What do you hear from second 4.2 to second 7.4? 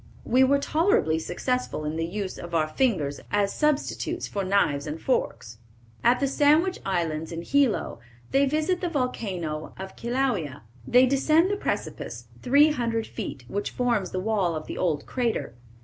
for knives and forks." At the Sandwich Islands,